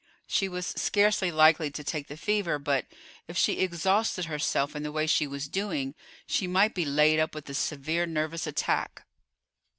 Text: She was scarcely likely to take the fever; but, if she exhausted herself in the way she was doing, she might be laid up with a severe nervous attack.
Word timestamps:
She 0.25 0.49
was 0.49 0.65
scarcely 0.65 1.31
likely 1.31 1.69
to 1.69 1.83
take 1.83 2.07
the 2.07 2.17
fever; 2.17 2.57
but, 2.57 2.87
if 3.27 3.37
she 3.37 3.59
exhausted 3.59 4.25
herself 4.25 4.75
in 4.75 4.81
the 4.81 4.91
way 4.91 5.05
she 5.05 5.27
was 5.27 5.47
doing, 5.47 5.93
she 6.25 6.47
might 6.47 6.73
be 6.73 6.85
laid 6.85 7.19
up 7.19 7.35
with 7.35 7.47
a 7.51 7.53
severe 7.53 8.07
nervous 8.07 8.47
attack. 8.47 9.05